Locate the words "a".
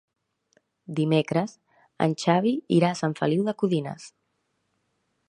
2.95-2.99